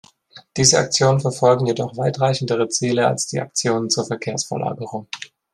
Diese 0.57 0.79
Aktionen 0.79 1.19
verfolgen 1.19 1.67
jedoch 1.67 1.95
weitreichendere 1.95 2.67
Ziele 2.69 3.05
als 3.05 3.27
die 3.27 3.39
Aktionen 3.39 3.91
zur 3.91 4.07
Verkehrsverlagerung. 4.07 5.07